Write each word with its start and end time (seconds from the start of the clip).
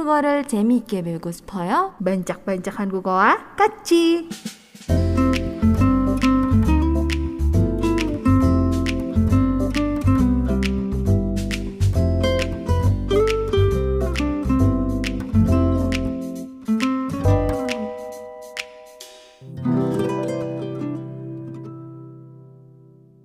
한국어를 0.00 0.48
재미있게 0.48 1.02
배우고 1.02 1.32
싶어요? 1.32 1.92
반짝반짝 2.02 2.80
한국어와 2.80 3.56
같이! 3.60 4.26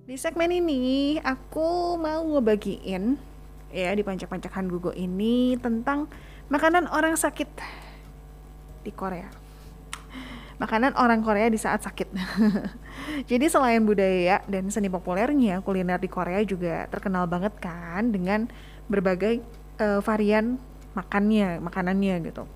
Di 0.04 0.20
segmen 0.20 0.52
ini 0.52 1.16
aku 1.24 1.96
mau 1.96 2.20
ngebagiin 2.20 3.16
ya 3.72 3.96
di 3.96 4.04
pancak-pancakan 4.04 4.68
Google 4.68 4.92
ini 5.00 5.56
tentang 5.56 6.12
makanan 6.47 6.87
orang 6.91 7.19
sakit 7.19 7.49
di 8.83 8.91
Korea. 8.95 9.27
Makanan 10.57 10.97
orang 10.97 11.21
Korea 11.21 11.53
di 11.53 11.59
saat 11.61 11.85
sakit. 11.85 12.09
Jadi 13.29 13.45
selain 13.45 13.85
budaya 13.85 14.41
dan 14.49 14.73
seni 14.73 14.89
populernya, 14.89 15.61
kuliner 15.61 16.01
di 16.01 16.09
Korea 16.09 16.41
juga 16.41 16.89
terkenal 16.89 17.29
banget 17.29 17.53
kan 17.61 18.09
dengan 18.09 18.49
berbagai 18.89 19.45
uh, 19.77 20.01
varian 20.01 20.57
makannya, 20.97 21.61
makanannya 21.61 22.15
gitu. 22.25 22.49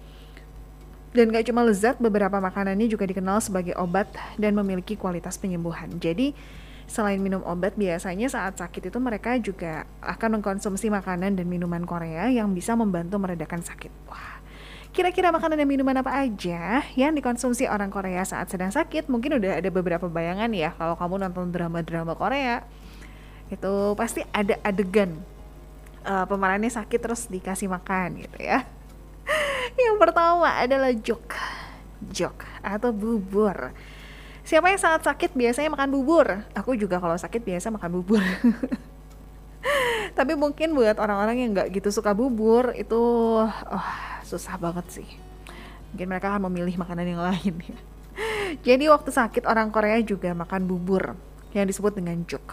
Dan 1.11 1.29
gak 1.29 1.51
cuma 1.51 1.61
lezat, 1.61 1.99
beberapa 1.99 2.39
makanannya 2.39 2.87
juga 2.87 3.03
dikenal 3.05 3.43
sebagai 3.43 3.75
obat 3.77 4.09
dan 4.39 4.55
memiliki 4.55 4.95
kualitas 4.97 5.35
penyembuhan. 5.37 5.91
Jadi 5.99 6.33
selain 6.91 7.23
minum 7.23 7.39
obat 7.47 7.79
biasanya 7.79 8.27
saat 8.27 8.59
sakit 8.59 8.91
itu 8.91 8.99
mereka 8.99 9.39
juga 9.39 9.87
akan 10.03 10.43
mengkonsumsi 10.43 10.91
makanan 10.91 11.39
dan 11.39 11.47
minuman 11.47 11.87
Korea 11.87 12.27
yang 12.27 12.51
bisa 12.51 12.75
membantu 12.75 13.15
meredakan 13.15 13.63
sakit. 13.63 13.87
Wah, 14.11 14.43
kira-kira 14.91 15.31
makanan 15.31 15.63
dan 15.63 15.69
minuman 15.71 16.03
apa 16.03 16.11
aja 16.19 16.83
yang 16.99 17.15
dikonsumsi 17.15 17.71
orang 17.71 17.87
Korea 17.87 18.27
saat 18.27 18.51
sedang 18.51 18.75
sakit? 18.75 19.07
Mungkin 19.07 19.39
udah 19.39 19.63
ada 19.63 19.69
beberapa 19.71 20.11
bayangan 20.11 20.51
ya 20.51 20.75
kalau 20.75 20.99
kamu 20.99 21.31
nonton 21.31 21.55
drama-drama 21.55 22.19
Korea. 22.19 22.67
Itu 23.47 23.95
pasti 23.95 24.27
ada 24.35 24.59
adegan 24.59 25.23
uh, 26.03 26.27
pemerannya 26.27 26.67
sakit 26.67 26.99
terus 26.99 27.31
dikasih 27.31 27.71
makan 27.71 28.27
gitu 28.27 28.35
ya. 28.43 28.67
yang 29.87 29.95
pertama 29.95 30.59
adalah 30.59 30.91
jok. 30.91 31.39
Jok 32.11 32.35
atau 32.59 32.91
bubur 32.91 33.71
Siapa 34.41 34.73
yang 34.73 34.81
saat 34.81 35.05
sakit 35.05 35.37
biasanya 35.37 35.69
makan 35.69 35.89
bubur? 35.93 36.25
Aku 36.57 36.73
juga 36.73 36.97
kalau 36.97 37.13
sakit 37.13 37.41
biasa 37.45 37.69
makan 37.69 37.91
bubur. 38.01 38.23
Tapi 40.17 40.33
mungkin 40.33 40.73
buat 40.73 40.97
orang-orang 40.97 41.45
yang 41.45 41.49
nggak 41.53 41.69
gitu 41.77 41.93
suka 41.93 42.11
bubur 42.17 42.73
itu 42.73 43.01
oh, 43.45 43.89
susah 44.25 44.57
banget 44.57 45.01
sih. 45.01 45.09
Mungkin 45.93 46.07
mereka 46.09 46.33
akan 46.33 46.49
memilih 46.49 46.75
makanan 46.81 47.05
yang 47.05 47.21
lain 47.21 47.53
ya. 47.61 47.77
Jadi 48.67 48.89
waktu 48.89 49.13
sakit 49.13 49.45
orang 49.45 49.69
Korea 49.69 50.01
juga 50.01 50.33
makan 50.33 50.65
bubur 50.65 51.15
yang 51.53 51.69
disebut 51.69 51.95
dengan 51.95 52.17
juk. 52.25 52.43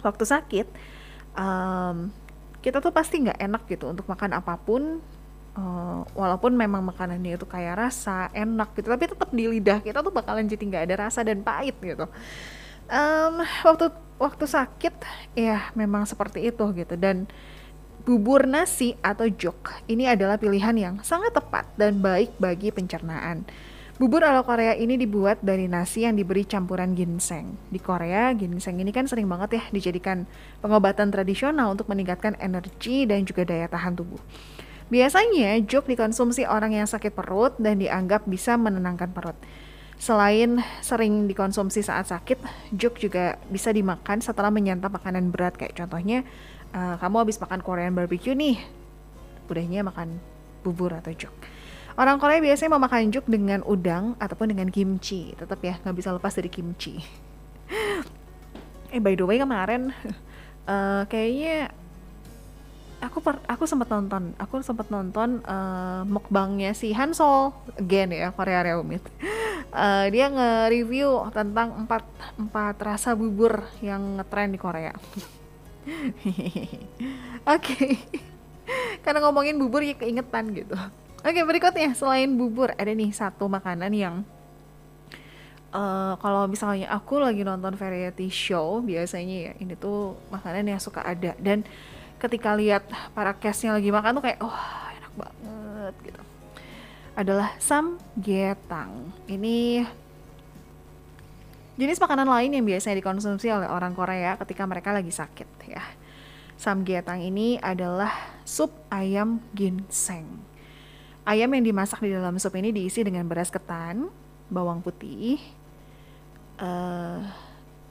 Waktu 0.00 0.24
sakit 0.24 0.66
um, 1.36 2.08
kita 2.64 2.82
tuh 2.82 2.90
pasti 2.90 3.22
nggak 3.22 3.38
enak 3.38 3.62
gitu 3.70 3.92
untuk 3.92 4.08
makan 4.10 4.34
apa 4.34 4.58
pun 4.58 4.98
uh, 5.56 6.04
walaupun 6.12 6.54
memang 6.54 6.84
makanannya 6.84 7.40
itu 7.40 7.48
kayak 7.48 7.88
rasa 7.88 8.28
enak 8.36 8.76
gitu 8.76 8.92
tapi 8.92 9.04
tetap 9.08 9.30
di 9.32 9.44
lidah 9.48 9.80
kita 9.80 10.04
tuh 10.04 10.12
bakalan 10.12 10.46
jadi 10.46 10.62
nggak 10.62 10.84
ada 10.86 10.96
rasa 11.08 11.24
dan 11.24 11.40
pahit 11.40 11.74
gitu 11.80 12.06
um, 12.92 13.34
waktu 13.64 13.90
waktu 14.16 14.44
sakit 14.44 14.94
ya 15.36 15.72
memang 15.76 16.04
seperti 16.04 16.48
itu 16.48 16.64
gitu 16.72 16.94
dan 16.96 17.28
bubur 18.06 18.46
nasi 18.46 18.94
atau 19.02 19.26
jok 19.26 19.82
ini 19.90 20.06
adalah 20.06 20.38
pilihan 20.38 20.78
yang 20.78 20.94
sangat 21.02 21.34
tepat 21.34 21.66
dan 21.74 21.98
baik 21.98 22.38
bagi 22.38 22.70
pencernaan. 22.70 23.42
Bubur 23.96 24.22
ala 24.22 24.44
Korea 24.44 24.76
ini 24.76 25.00
dibuat 25.00 25.40
dari 25.40 25.66
nasi 25.66 26.04
yang 26.04 26.20
diberi 26.20 26.44
campuran 26.44 26.92
ginseng. 26.92 27.56
Di 27.72 27.80
Korea, 27.80 28.28
ginseng 28.36 28.76
ini 28.76 28.92
kan 28.92 29.08
sering 29.08 29.24
banget 29.24 29.56
ya 29.56 29.64
dijadikan 29.72 30.28
pengobatan 30.60 31.08
tradisional 31.08 31.72
untuk 31.72 31.88
meningkatkan 31.88 32.36
energi 32.36 33.08
dan 33.08 33.24
juga 33.24 33.48
daya 33.48 33.66
tahan 33.72 33.96
tubuh. 33.96 34.20
Biasanya 34.86 35.58
jok 35.66 35.90
dikonsumsi 35.90 36.46
orang 36.46 36.78
yang 36.78 36.86
sakit 36.86 37.10
perut 37.10 37.58
dan 37.58 37.82
dianggap 37.82 38.22
bisa 38.30 38.54
menenangkan 38.54 39.10
perut. 39.10 39.34
Selain 39.96 40.60
sering 40.84 41.26
dikonsumsi 41.26 41.82
saat 41.82 42.06
sakit, 42.06 42.38
jok 42.76 43.00
juga 43.00 43.40
bisa 43.50 43.72
dimakan 43.72 44.20
setelah 44.20 44.52
menyantap 44.52 44.92
makanan 44.94 45.32
berat 45.32 45.56
kayak 45.56 45.74
contohnya 45.74 46.22
uh, 46.76 47.00
kamu 47.00 47.26
habis 47.26 47.40
makan 47.40 47.64
Korean 47.64 47.96
barbecue 47.96 48.36
nih, 48.36 48.60
udahnya 49.48 49.82
makan 49.82 50.20
bubur 50.60 50.92
atau 50.94 51.10
jok. 51.16 51.34
Orang 51.96 52.20
Korea 52.20 52.44
biasanya 52.44 52.76
memakan 52.76 53.08
juk 53.08 53.24
dengan 53.24 53.64
udang 53.64 54.20
ataupun 54.20 54.52
dengan 54.52 54.68
kimchi. 54.68 55.32
Tetap 55.32 55.64
ya 55.64 55.80
nggak 55.80 55.96
bisa 55.96 56.12
lepas 56.12 56.36
dari 56.36 56.52
kimchi. 56.52 57.00
eh 58.94 59.00
by 59.00 59.16
the 59.16 59.24
way 59.24 59.40
kemarin 59.40 59.96
uh, 60.68 61.02
kayaknya 61.10 61.72
aku 63.06 63.22
per, 63.22 63.38
aku 63.46 63.64
sempat 63.64 63.88
nonton 63.88 64.34
aku 64.36 64.60
sempat 64.60 64.90
nonton 64.90 65.40
uh, 65.46 66.02
mukbangnya 66.04 66.74
si 66.74 66.90
Hansol 66.90 67.54
again 67.78 68.10
ya 68.10 68.34
Korea 68.34 68.66
Reumit 68.66 69.06
uh, 69.70 70.06
dia 70.14 70.26
nge-review 70.28 71.30
tentang 71.30 71.86
empat 71.86 72.02
empat 72.34 72.76
rasa 72.82 73.14
bubur 73.14 73.62
yang 73.78 74.18
ngetren 74.18 74.50
di 74.50 74.58
Korea. 74.58 74.92
Oke. 77.46 77.62
Okay. 77.62 77.94
karena 79.04 79.22
ngomongin 79.22 79.58
bubur 79.58 79.82
ya 79.82 79.94
keingetan 79.94 80.50
gitu. 80.54 80.74
Oke 81.22 81.42
okay, 81.42 81.44
berikutnya. 81.46 81.94
Selain 81.94 82.30
bubur 82.30 82.74
ada 82.74 82.90
nih 82.90 83.10
satu 83.14 83.46
makanan 83.50 83.92
yang 83.94 84.16
Uh, 85.76 86.16
kalau 86.24 86.48
misalnya 86.48 86.88
aku 86.88 87.20
lagi 87.20 87.44
nonton 87.44 87.76
variety 87.76 88.32
show 88.32 88.80
biasanya 88.80 89.50
ya 89.50 89.52
ini 89.60 89.76
tuh 89.76 90.16
makanan 90.32 90.72
yang 90.72 90.80
suka 90.80 91.04
ada. 91.04 91.36
Dan 91.36 91.68
ketika 92.16 92.56
lihat 92.56 92.88
para 93.12 93.36
castnya 93.36 93.76
lagi 93.76 93.92
makan 93.92 94.20
tuh 94.20 94.24
kayak 94.24 94.40
wah 94.40 94.52
oh, 94.52 94.88
enak 94.96 95.12
banget 95.16 95.94
gitu. 96.04 96.22
Adalah 97.16 97.48
samgyetang 97.60 99.12
ini 99.28 99.84
jenis 101.76 102.00
makanan 102.00 102.28
lain 102.28 102.56
yang 102.56 102.64
biasanya 102.64 102.96
dikonsumsi 103.00 103.52
oleh 103.52 103.68
orang 103.68 103.92
Korea 103.92 104.40
ketika 104.40 104.64
mereka 104.64 104.96
lagi 104.96 105.12
sakit 105.12 105.48
ya. 105.68 105.84
Samgyetang 106.56 107.20
ini 107.20 107.60
adalah 107.60 108.12
sup 108.48 108.72
ayam 108.88 109.44
ginseng. 109.52 110.40
Ayam 111.28 111.52
yang 111.52 111.64
dimasak 111.68 112.00
di 112.00 112.16
dalam 112.16 112.40
sup 112.40 112.56
ini 112.56 112.72
diisi 112.72 113.04
dengan 113.04 113.28
beras 113.28 113.52
ketan 113.52 114.08
bawang 114.48 114.80
putih 114.80 115.36
uh, 116.62 117.20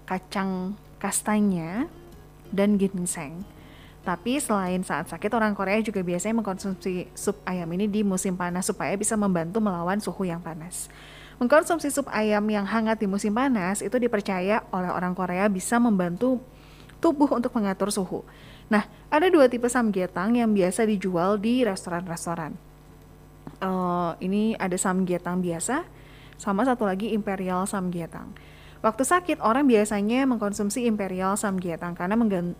kacang 0.08 0.74
kastanya 0.98 1.86
dan 2.50 2.80
ginseng 2.80 3.44
tapi 4.06 4.38
selain 4.38 4.86
saat 4.86 5.10
sakit, 5.10 5.34
orang 5.34 5.58
Korea 5.58 5.82
juga 5.82 6.06
biasanya 6.06 6.38
mengkonsumsi 6.38 7.10
sup 7.18 7.42
ayam 7.50 7.66
ini 7.74 7.90
di 7.90 8.06
musim 8.06 8.38
panas 8.38 8.70
supaya 8.70 8.94
bisa 8.94 9.18
membantu 9.18 9.58
melawan 9.58 9.98
suhu 9.98 10.30
yang 10.30 10.46
panas. 10.46 10.94
Mengkonsumsi 11.42 11.90
sup 11.90 12.06
ayam 12.14 12.46
yang 12.48 12.70
hangat 12.70 13.02
di 13.02 13.10
musim 13.10 13.34
panas 13.34 13.82
itu 13.82 13.98
dipercaya 13.98 14.62
oleh 14.70 14.94
orang 14.94 15.18
Korea 15.18 15.50
bisa 15.50 15.82
membantu 15.82 16.38
tubuh 17.02 17.28
untuk 17.34 17.50
mengatur 17.58 17.90
suhu. 17.90 18.22
Nah, 18.70 18.86
ada 19.10 19.26
dua 19.34 19.50
tipe 19.50 19.66
samgyetang 19.66 20.38
yang 20.38 20.54
biasa 20.54 20.86
dijual 20.86 21.42
di 21.42 21.66
restoran-restoran. 21.66 22.54
Uh, 23.58 24.14
ini 24.22 24.54
ada 24.62 24.78
samgyetang 24.78 25.42
biasa, 25.42 25.82
sama 26.38 26.62
satu 26.62 26.86
lagi 26.86 27.10
imperial 27.10 27.66
samgyetang. 27.66 28.30
Waktu 28.86 29.02
sakit, 29.02 29.38
orang 29.42 29.66
biasanya 29.66 30.30
mengkonsumsi 30.30 30.86
Imperial 30.86 31.34
Samgyetang 31.34 31.98
karena 31.98 32.14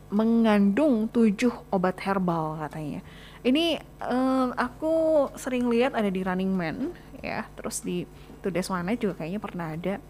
mengandung 0.10 1.06
tujuh 1.14 1.54
obat 1.70 2.02
herbal 2.02 2.58
katanya. 2.66 3.06
Ini 3.46 3.78
um, 4.02 4.50
aku 4.58 5.30
sering 5.38 5.70
lihat 5.70 5.94
ada 5.94 6.10
di 6.10 6.26
Running 6.26 6.50
Man 6.50 6.98
ya, 7.22 7.46
terus 7.54 7.86
di 7.86 8.10
Today's 8.42 8.74
One 8.74 8.98
juga 8.98 9.22
kayaknya 9.22 9.38
pernah 9.38 9.78
ada. 9.78 10.02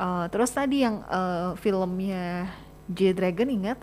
Uh, 0.00 0.24
terus 0.32 0.48
tadi 0.48 0.80
yang 0.80 1.04
uh, 1.12 1.52
filmnya 1.60 2.48
J 2.88 3.12
Dragon 3.12 3.52
ingat? 3.52 3.76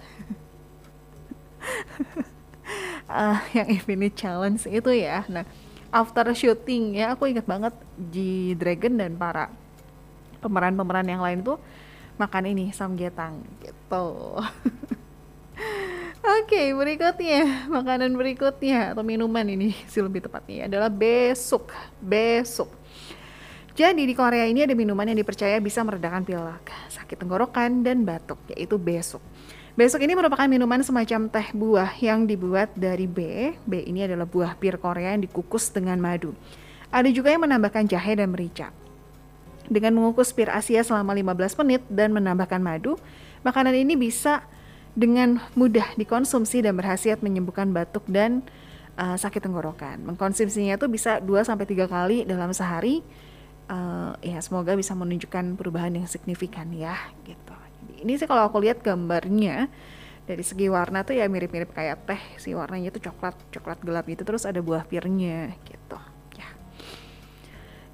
uh, 3.06 3.38
yang 3.62 3.70
Infinite 3.70 4.18
Challenge 4.18 4.66
itu 4.66 4.92
ya. 4.98 5.30
Nah, 5.30 5.46
after 5.94 6.26
shooting 6.34 6.98
ya 6.98 7.14
aku 7.14 7.30
ingat 7.30 7.46
banget 7.46 7.78
J 8.10 8.18
Dragon 8.58 8.98
dan 8.98 9.14
para 9.14 9.54
pemeran-pemeran 10.42 11.08
yang 11.08 11.22
lain 11.22 11.46
tuh 11.46 11.58
makan 12.18 12.52
ini 12.52 12.74
samgyetang 12.74 13.42
gitu. 13.62 14.38
Oke, 16.22 16.54
okay, 16.54 16.68
berikutnya 16.74 17.66
makanan 17.66 18.14
berikutnya 18.14 18.94
atau 18.94 19.02
minuman 19.02 19.46
ini 19.46 19.74
sih 19.90 20.06
lebih 20.06 20.26
tepatnya 20.26 20.70
adalah 20.70 20.90
besuk. 20.90 21.74
Besuk. 21.98 22.70
Jadi 23.72 24.04
di 24.04 24.14
Korea 24.14 24.46
ini 24.46 24.68
ada 24.68 24.76
minuman 24.76 25.08
yang 25.08 25.18
dipercaya 25.18 25.58
bisa 25.64 25.82
meredakan 25.82 26.28
pilek, 26.28 26.70
sakit 26.92 27.18
tenggorokan 27.18 27.82
dan 27.82 28.04
batuk, 28.04 28.38
yaitu 28.52 28.76
besuk. 28.76 29.24
Besok 29.72 30.04
ini 30.04 30.12
merupakan 30.12 30.46
minuman 30.52 30.84
semacam 30.84 31.32
teh 31.32 31.48
buah 31.56 31.96
yang 32.04 32.28
dibuat 32.28 32.76
dari 32.76 33.08
B. 33.08 33.50
B 33.64 33.82
ini 33.88 34.04
adalah 34.04 34.28
buah 34.28 34.60
pir 34.60 34.76
Korea 34.76 35.16
yang 35.16 35.24
dikukus 35.24 35.72
dengan 35.72 35.96
madu. 35.98 36.36
Ada 36.92 37.08
juga 37.10 37.32
yang 37.32 37.48
menambahkan 37.48 37.88
jahe 37.88 38.20
dan 38.20 38.36
merica. 38.36 38.76
Dengan 39.68 39.98
mengukus 39.98 40.34
pir 40.34 40.50
Asia 40.50 40.82
selama 40.82 41.14
15 41.14 41.62
menit 41.62 41.82
dan 41.92 42.16
menambahkan 42.16 42.62
madu, 42.64 42.98
makanan 43.46 43.76
ini 43.78 43.94
bisa 44.00 44.46
dengan 44.98 45.40
mudah 45.54 45.96
dikonsumsi 45.96 46.64
dan 46.66 46.76
berhasiat 46.76 47.24
menyembuhkan 47.24 47.72
batuk 47.72 48.04
dan 48.10 48.42
uh, 49.00 49.16
sakit 49.16 49.44
tenggorokan. 49.44 50.02
Mengkonsumsinya 50.04 50.76
itu 50.80 50.88
bisa 50.90 51.22
2 51.22 51.48
sampai 51.48 51.66
3 51.70 51.88
kali 51.88 52.18
dalam 52.24 52.52
sehari. 52.56 53.04
Uh, 53.72 54.18
ya 54.20 54.44
semoga 54.44 54.76
bisa 54.76 54.92
menunjukkan 54.92 55.56
perubahan 55.56 55.96
yang 55.96 56.04
signifikan 56.04 56.76
ya 56.76 56.98
gitu 57.24 57.56
ini 58.02 58.18
sih 58.18 58.26
kalau 58.26 58.50
aku 58.50 58.58
lihat 58.60 58.82
gambarnya 58.82 59.70
dari 60.26 60.42
segi 60.42 60.68
warna 60.68 61.06
tuh 61.06 61.18
ya 61.18 61.30
mirip-mirip 61.30 61.74
kayak 61.74 62.06
teh 62.10 62.22
sih 62.42 62.58
warnanya 62.58 62.94
tuh 62.94 63.10
coklat 63.10 63.38
coklat 63.54 63.80
gelap 63.82 64.06
gitu 64.10 64.26
terus 64.26 64.44
ada 64.46 64.60
buah 64.60 64.86
pirnya 64.86 65.54
gitu 65.66 65.98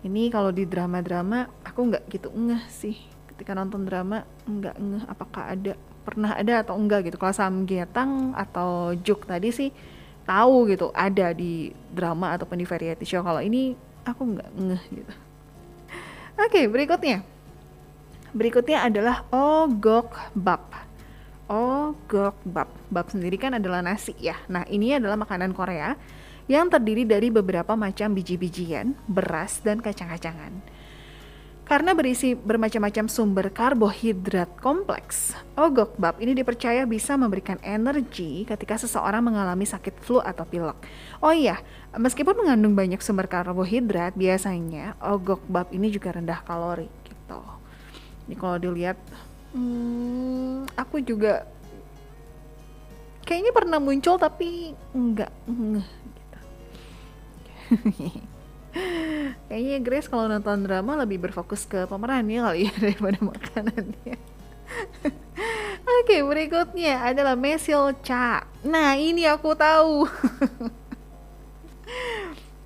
ini 0.06 0.30
kalau 0.30 0.54
di 0.54 0.68
drama-drama 0.68 1.50
aku 1.66 1.80
nggak 1.94 2.04
gitu 2.12 2.30
ngeh 2.34 2.64
sih 2.70 2.98
ketika 3.34 3.58
nonton 3.58 3.86
drama 3.86 4.26
nggak 4.46 4.76
ngeh 4.78 5.04
apakah 5.10 5.54
ada 5.54 5.74
pernah 6.06 6.38
ada 6.38 6.64
atau 6.64 6.78
enggak 6.78 7.10
gitu 7.12 7.18
kalau 7.20 7.36
samgyetang 7.36 8.32
atau 8.38 8.96
juk 9.02 9.28
tadi 9.28 9.52
sih 9.52 9.70
tahu 10.24 10.68
gitu 10.72 10.92
ada 10.94 11.34
di 11.34 11.72
drama 11.92 12.36
ataupun 12.36 12.60
di 12.60 12.66
variety 12.68 13.04
show 13.04 13.24
kalau 13.24 13.44
ini 13.44 13.76
aku 14.08 14.22
nggak 14.24 14.50
ngeh 14.56 14.84
gitu 14.92 15.14
oke 16.40 16.62
berikutnya 16.72 17.38
Berikutnya 18.38 18.84
adalah 18.84 19.24
ogok 19.34 20.36
bab. 20.36 20.68
Ogok 21.48 22.36
bab. 22.44 22.70
Bab 22.92 23.08
sendiri 23.08 23.40
kan 23.40 23.56
adalah 23.56 23.80
nasi 23.80 24.12
ya. 24.20 24.36
Nah, 24.52 24.68
ini 24.68 25.00
adalah 25.00 25.16
makanan 25.16 25.56
Korea 25.56 25.96
yang 26.48 26.72
terdiri 26.72 27.04
dari 27.04 27.28
beberapa 27.28 27.76
macam 27.76 28.16
biji-bijian, 28.16 28.96
beras, 29.08 29.60
dan 29.62 29.84
kacang-kacangan. 29.84 30.64
Karena 31.68 31.92
berisi 31.92 32.32
bermacam-macam 32.32 33.12
sumber 33.12 33.52
karbohidrat 33.52 34.56
kompleks, 34.64 35.36
ogok 35.60 36.00
bab 36.00 36.16
ini 36.24 36.32
dipercaya 36.32 36.88
bisa 36.88 37.20
memberikan 37.20 37.60
energi 37.60 38.48
ketika 38.48 38.80
seseorang 38.80 39.20
mengalami 39.20 39.68
sakit 39.68 40.00
flu 40.00 40.24
atau 40.24 40.48
pilek. 40.48 40.80
Oh 41.20 41.36
iya, 41.36 41.60
meskipun 41.92 42.40
mengandung 42.40 42.72
banyak 42.72 43.04
sumber 43.04 43.28
karbohidrat, 43.28 44.16
biasanya 44.16 44.96
ogok 45.04 45.44
bab 45.52 45.68
ini 45.76 45.92
juga 45.92 46.16
rendah 46.16 46.40
kalori 46.48 46.88
gitu. 47.04 47.44
Ini 48.32 48.36
kalau 48.40 48.56
dilihat, 48.56 48.96
hmm, 49.52 50.72
aku 50.72 51.04
juga 51.04 51.52
kayaknya 53.28 53.52
pernah 53.52 53.84
muncul 53.84 54.16
tapi 54.16 54.72
enggak. 54.96 55.36
kayaknya 59.48 59.78
Grace 59.82 60.08
kalau 60.12 60.28
nonton 60.30 60.64
drama 60.64 61.00
lebih 61.02 61.18
berfokus 61.24 61.66
ke 61.66 61.88
pemerannya 61.88 62.40
kali 62.44 62.60
ya 62.70 62.74
daripada 62.84 63.20
makanannya. 63.22 64.18
Oke, 66.04 66.20
berikutnya 66.20 67.00
adalah 67.00 67.40
mesil 67.40 67.96
cha. 68.04 68.44
Nah, 68.68 69.00
ini 69.00 69.24
aku 69.24 69.56
tahu. 69.56 70.04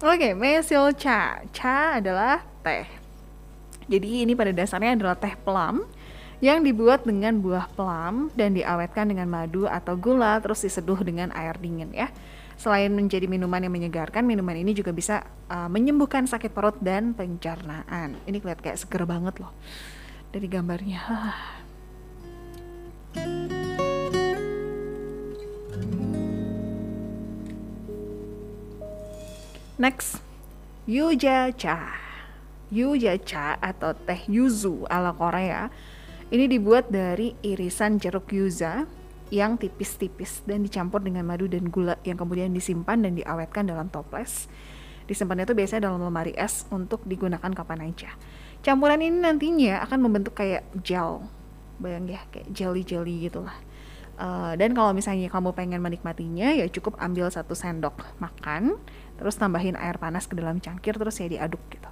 Oke, 0.02 0.34
mesil 0.34 0.90
cha. 0.98 1.46
Cha 1.54 2.02
adalah 2.02 2.42
teh. 2.66 2.90
Jadi 3.86 4.26
ini 4.26 4.34
pada 4.34 4.50
dasarnya 4.50 4.98
adalah 4.98 5.14
teh 5.14 5.38
plum 5.38 5.86
yang 6.42 6.66
dibuat 6.66 7.06
dengan 7.06 7.38
buah 7.38 7.70
plum 7.78 8.34
dan 8.34 8.58
diawetkan 8.58 9.14
dengan 9.14 9.30
madu 9.30 9.70
atau 9.70 9.94
gula 9.94 10.42
terus 10.42 10.66
diseduh 10.66 11.06
dengan 11.06 11.30
air 11.38 11.54
dingin 11.62 11.94
ya. 11.94 12.10
Selain 12.60 12.92
menjadi 12.92 13.28
minuman 13.28 13.64
yang 13.64 13.72
menyegarkan, 13.72 14.28
minuman 14.28 14.56
ini 14.56 14.74
juga 14.76 14.92
bisa 14.96 15.24
uh, 15.52 15.68
menyembuhkan 15.72 16.28
sakit 16.28 16.52
perut 16.52 16.76
dan 16.80 17.14
pencernaan. 17.14 18.16
Ini 18.28 18.40
kelihatan 18.40 18.64
kayak 18.64 18.78
seger 18.80 19.06
banget 19.08 19.40
loh 19.40 19.52
dari 20.32 20.48
gambarnya. 20.48 21.02
Next, 29.82 30.22
Yuja 30.86 31.50
Cha. 31.58 32.02
Yuja-cha 32.72 33.60
atau 33.60 33.92
teh 33.92 34.32
yuzu 34.32 34.88
ala 34.88 35.12
Korea 35.12 35.68
ini 36.32 36.48
dibuat 36.48 36.88
dari 36.88 37.36
irisan 37.44 38.00
jeruk 38.00 38.32
yuza 38.32 38.88
yang 39.32 39.56
tipis-tipis 39.56 40.44
dan 40.44 40.62
dicampur 40.62 41.00
dengan 41.00 41.24
madu 41.24 41.48
dan 41.48 41.72
gula 41.72 41.96
yang 42.04 42.20
kemudian 42.20 42.52
disimpan 42.52 43.00
dan 43.00 43.16
diawetkan 43.16 43.64
dalam 43.64 43.88
toples. 43.88 44.52
Disimpannya 45.08 45.48
itu 45.48 45.56
biasanya 45.56 45.90
dalam 45.90 46.04
lemari 46.04 46.36
es 46.36 46.68
untuk 46.70 47.02
digunakan 47.08 47.50
kapan 47.52 47.90
aja. 47.90 48.12
Campuran 48.62 49.02
ini 49.02 49.18
nantinya 49.24 49.82
akan 49.88 50.00
membentuk 50.04 50.38
kayak 50.38 50.68
gel, 50.86 51.26
bayang 51.82 52.06
ya 52.06 52.22
kayak 52.30 52.52
jelly-jelly 52.54 53.32
gitulah. 53.32 53.56
Uh, 54.22 54.54
dan 54.54 54.78
kalau 54.78 54.94
misalnya 54.94 55.26
kamu 55.34 55.50
pengen 55.58 55.82
menikmatinya 55.82 56.54
ya 56.54 56.70
cukup 56.70 56.94
ambil 57.02 57.32
satu 57.34 57.58
sendok 57.58 58.06
makan, 58.22 58.78
terus 59.18 59.34
tambahin 59.40 59.74
air 59.80 59.98
panas 59.98 60.30
ke 60.30 60.38
dalam 60.38 60.62
cangkir 60.62 60.94
terus 60.94 61.18
ya 61.18 61.26
diaduk 61.26 61.64
gitu. 61.74 61.90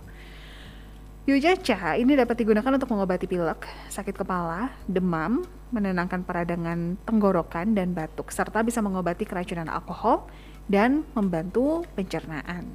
Yujaca 1.29 1.93
ini 1.93 2.17
dapat 2.17 2.41
digunakan 2.41 2.73
untuk 2.73 2.89
mengobati 2.89 3.29
pilek, 3.29 3.69
sakit 3.93 4.17
kepala, 4.17 4.73
demam, 4.89 5.45
menenangkan 5.69 6.25
peradangan 6.25 6.97
tenggorokan 7.05 7.77
dan 7.77 7.93
batuk, 7.93 8.33
serta 8.33 8.65
bisa 8.65 8.81
mengobati 8.81 9.29
keracunan 9.29 9.69
alkohol 9.69 10.25
dan 10.65 11.05
membantu 11.13 11.85
pencernaan. 11.93 12.65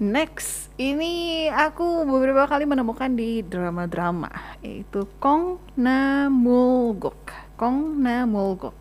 Next, 0.00 0.72
ini 0.80 1.44
aku 1.52 2.08
beberapa 2.08 2.48
kali 2.48 2.64
menemukan 2.64 3.12
di 3.12 3.44
drama-drama 3.44 4.32
yaitu 4.64 5.04
Kong 5.20 5.60
Na 5.76 6.32
Mulgok. 6.32 7.28
Kong 7.60 8.00
Na 8.00 8.24
Mulgok. 8.24 8.72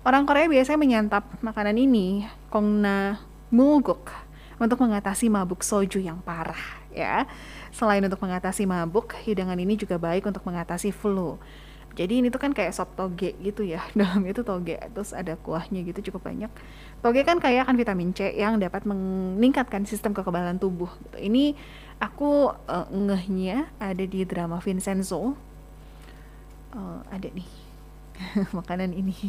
Orang 0.00 0.24
Korea 0.24 0.48
biasanya 0.48 0.80
menyantap 0.80 1.28
makanan 1.44 1.76
ini, 1.76 2.24
Kong 2.48 2.80
Na 2.80 3.20
Mulgok, 3.52 4.08
untuk 4.56 4.80
mengatasi 4.80 5.28
mabuk 5.28 5.60
soju 5.60 6.00
yang 6.00 6.24
parah 6.24 6.80
ya. 6.88 7.28
Selain 7.68 8.00
untuk 8.00 8.24
mengatasi 8.24 8.64
mabuk, 8.64 9.12
hidangan 9.28 9.60
ini 9.60 9.76
juga 9.76 10.00
baik 10.00 10.24
untuk 10.24 10.40
mengatasi 10.48 10.88
flu. 10.88 11.36
Jadi 11.96 12.20
ini 12.20 12.28
tuh 12.28 12.36
kan 12.36 12.52
kayak 12.52 12.76
sop 12.76 12.92
toge 12.92 13.32
gitu 13.40 13.64
ya. 13.64 13.80
Dalam 13.98 14.20
itu 14.28 14.44
toge 14.44 14.76
terus 14.92 15.16
ada 15.16 15.34
kuahnya 15.40 15.80
gitu 15.88 16.12
cukup 16.12 16.28
banyak. 16.28 16.52
Toge 17.00 17.24
kan 17.24 17.40
kaya 17.40 17.64
akan 17.64 17.74
vitamin 17.74 18.12
C 18.12 18.36
yang 18.36 18.60
dapat 18.60 18.84
meningkatkan 18.84 19.88
sistem 19.88 20.12
kekebalan 20.12 20.60
tubuh. 20.60 20.92
Gitu. 21.08 21.32
Ini 21.32 21.56
aku 21.96 22.52
uh, 22.52 22.86
ngehnya 22.92 23.72
ada 23.80 24.04
di 24.04 24.28
drama 24.28 24.60
Vincenzo. 24.60 25.32
Uh, 26.76 27.00
ada 27.08 27.32
nih 27.32 27.48
makanan 28.58 28.92
ini. 28.92 29.16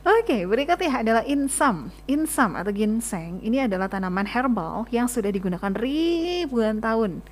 Oke, 0.00 0.22
okay, 0.22 0.40
berikutnya 0.46 1.02
adalah 1.02 1.22
insam. 1.26 1.94
Insam 2.10 2.58
atau 2.58 2.70
ginseng 2.74 3.38
ini 3.42 3.62
adalah 3.62 3.86
tanaman 3.86 4.26
herbal 4.26 4.86
yang 4.90 5.06
sudah 5.06 5.30
digunakan 5.30 5.70
ribuan 5.70 6.82
tahun 6.82 7.22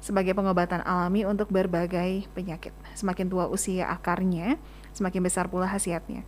sebagai 0.00 0.32
pengobatan 0.32 0.82
alami 0.84 1.24
untuk 1.24 1.48
berbagai 1.50 2.28
penyakit. 2.32 2.72
Semakin 2.94 3.26
tua 3.28 3.46
usia 3.50 3.88
akarnya, 3.90 4.60
semakin 4.96 5.20
besar 5.24 5.46
pula 5.50 5.68
khasiatnya. 5.68 6.24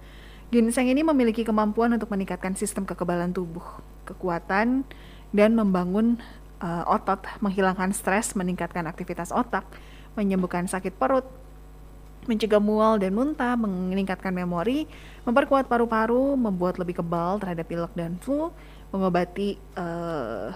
Ginseng 0.49 0.89
ini 0.89 1.05
memiliki 1.05 1.45
kemampuan 1.45 1.93
untuk 1.93 2.09
meningkatkan 2.09 2.57
sistem 2.57 2.89
kekebalan 2.89 3.37
tubuh, 3.37 3.65
kekuatan, 4.09 4.81
dan 5.29 5.51
membangun 5.53 6.17
uh, 6.65 6.89
otot, 6.89 7.21
menghilangkan 7.45 7.93
stres, 7.93 8.33
meningkatkan 8.33 8.89
aktivitas 8.89 9.29
otak, 9.29 9.69
menyembuhkan 10.17 10.65
sakit 10.65 10.97
perut, 10.97 11.29
mencegah 12.25 12.61
mual 12.61 12.97
dan 12.97 13.13
muntah, 13.17 13.57
meningkatkan 13.57 14.33
memori, 14.33 14.89
memperkuat 15.25 15.69
paru-paru, 15.69 16.37
membuat 16.37 16.77
lebih 16.81 17.05
kebal 17.05 17.41
terhadap 17.41 17.69
pilek 17.69 17.93
dan 17.93 18.17
flu, 18.21 18.53
mengobati 18.93 19.61
uh, 19.77 20.53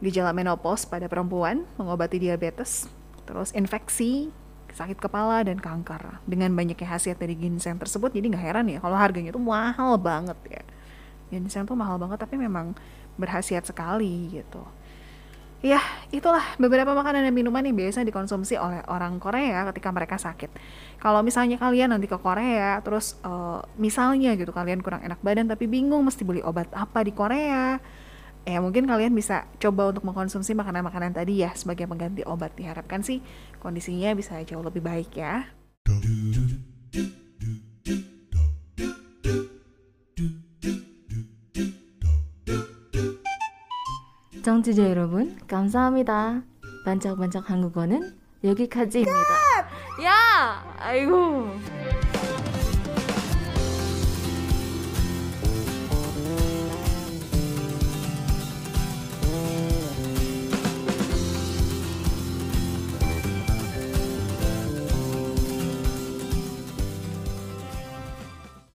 gejala 0.00 0.32
menopause 0.32 0.88
pada 0.88 1.06
perempuan, 1.06 1.68
mengobati 1.76 2.16
diabetes, 2.16 2.88
terus 3.28 3.52
infeksi, 3.52 4.32
sakit 4.72 4.96
kepala 4.96 5.44
dan 5.44 5.60
kanker. 5.60 6.24
Dengan 6.24 6.52
banyaknya 6.56 6.88
khasiat 6.88 7.20
dari 7.20 7.36
ginseng 7.36 7.76
tersebut 7.76 8.10
jadi 8.12 8.32
nggak 8.32 8.44
heran 8.44 8.66
ya 8.72 8.78
kalau 8.80 8.96
harganya 8.96 9.30
tuh 9.30 9.42
mahal 9.42 10.00
banget 10.00 10.38
ya. 10.48 10.62
Ginseng 11.30 11.68
tuh 11.68 11.78
mahal 11.78 12.00
banget 12.00 12.18
tapi 12.18 12.40
memang 12.40 12.74
berhasiat 13.20 13.68
sekali 13.68 14.32
gitu. 14.32 14.64
Ya, 15.60 15.76
itulah 16.08 16.40
beberapa 16.56 16.96
makanan 16.96 17.20
dan 17.20 17.36
minuman 17.36 17.60
yang 17.60 17.76
biasa 17.76 18.00
dikonsumsi 18.00 18.56
oleh 18.56 18.80
orang 18.88 19.20
Korea 19.20 19.68
ketika 19.68 19.92
mereka 19.92 20.16
sakit. 20.16 20.48
Kalau 20.96 21.20
misalnya 21.20 21.60
kalian 21.60 21.92
nanti 21.92 22.08
ke 22.08 22.16
Korea, 22.16 22.80
terus 22.80 23.20
uh, 23.20 23.60
misalnya 23.76 24.32
gitu 24.40 24.56
kalian 24.56 24.80
kurang 24.80 25.04
enak 25.04 25.20
badan 25.20 25.52
tapi 25.52 25.68
bingung 25.68 26.00
mesti 26.00 26.24
beli 26.24 26.40
obat 26.40 26.72
apa 26.72 27.04
di 27.04 27.12
Korea, 27.12 27.76
ya 28.45 28.61
mungkin 28.61 28.85
kalian 28.85 29.13
bisa 29.17 29.49
coba 29.57 29.89
untuk 29.89 30.05
mengkonsumsi 30.05 30.53
makanan-makanan 30.53 31.17
tadi 31.17 31.41
ya 31.41 31.51
sebagai 31.57 31.89
pengganti 31.89 32.21
obat. 32.23 32.53
Diharapkan 32.53 33.01
sih 33.01 33.21
kondisinya 33.59 34.13
bisa 34.13 34.37
jauh 34.45 34.63
lebih 34.63 34.85
baik 34.85 35.17
ya. 35.17 35.49
정치자 44.45 44.87
여러분, 44.91 45.41
감사합니다. 45.47 46.43
반짝반짝 46.85 47.49
한국어는 47.49 48.13
여기까지입니다. 48.43 49.33
야! 50.03 50.63
아이고. 50.77 51.49